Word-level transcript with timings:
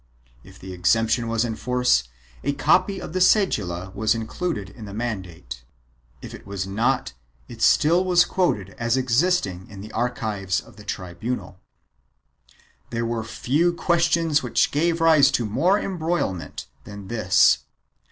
if 0.43 0.57
the 0.57 0.73
exemption 0.73 1.27
was 1.27 1.45
in 1.45 1.55
force, 1.55 2.05
a 2.43 2.53
copy 2.53 2.99
of 2.99 3.13
the 3.13 3.19
cedula 3.21 3.93
was 3.93 4.15
included 4.15 4.71
in 4.71 4.85
the 4.85 4.95
mandate, 4.95 5.63
if 6.23 6.33
it 6.33 6.47
was 6.47 6.65
not 6.65 7.13
it 7.47 7.61
still 7.61 8.03
was 8.03 8.25
quoted 8.25 8.71
as 8.79 8.97
existing 8.97 9.67
in 9.69 9.79
the 9.81 9.91
archives 9.91 10.59
of 10.59 10.75
the 10.75 10.83
tribunal.1 10.83 11.55
There 12.89 13.05
were 13.05 13.23
few 13.23 13.73
questions 13.73 14.41
which 14.41 14.71
gave 14.71 15.01
rise 15.01 15.29
to 15.29 15.45
more 15.45 15.79
embroilment 15.79 16.65
than 16.83 17.07
this. 17.07 17.59